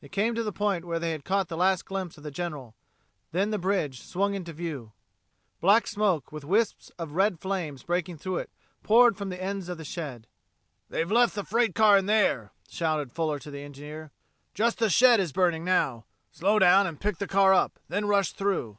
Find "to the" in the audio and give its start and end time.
0.34-0.50, 13.38-13.62